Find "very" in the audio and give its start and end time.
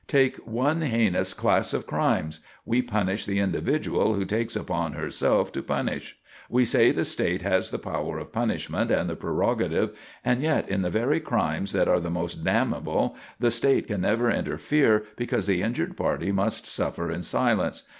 10.89-11.19